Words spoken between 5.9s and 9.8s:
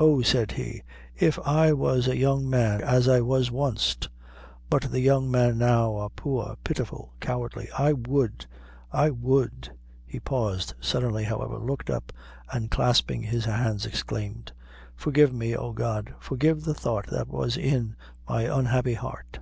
are poor, pitiful, cowardly I would I would;"